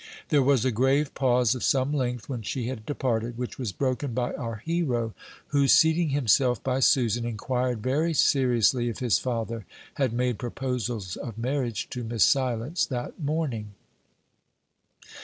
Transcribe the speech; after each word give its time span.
There 0.29 0.41
was 0.41 0.65
a 0.65 0.71
grave 0.71 1.13
pause 1.13 1.53
of 1.53 1.63
some 1.63 1.93
length 1.93 2.27
when 2.27 2.41
she 2.41 2.67
had 2.69 2.87
departed, 2.87 3.37
which 3.37 3.59
was 3.59 3.71
broken 3.71 4.15
by 4.15 4.33
our 4.33 4.55
hero, 4.55 5.13
who, 5.49 5.67
seating 5.67 6.09
himself 6.09 6.63
by 6.63 6.79
Susan, 6.79 7.23
inquired 7.23 7.83
very 7.83 8.15
seriously 8.15 8.89
if 8.89 8.97
his 8.97 9.19
father 9.19 9.63
had 10.01 10.11
made 10.11 10.39
proposals 10.39 11.17
of 11.17 11.37
marriage 11.37 11.87
to 11.91 12.03
Miss 12.03 12.23
Silence 12.23 12.83
that 12.87 13.19
morning. 13.19 13.75